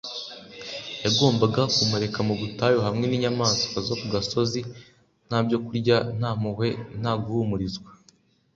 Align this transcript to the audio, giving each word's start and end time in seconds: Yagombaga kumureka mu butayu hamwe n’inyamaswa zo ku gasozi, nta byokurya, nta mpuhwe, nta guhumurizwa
Yagombaga 1.05 1.61
kumureka 1.75 2.19
mu 2.27 2.33
butayu 2.41 2.79
hamwe 2.87 3.05
n’inyamaswa 3.07 3.77
zo 3.87 3.95
ku 3.99 4.05
gasozi, 4.13 4.61
nta 5.27 5.37
byokurya, 5.45 5.97
nta 6.19 6.31
mpuhwe, 6.39 6.67
nta 7.01 7.13
guhumurizwa 7.23 7.89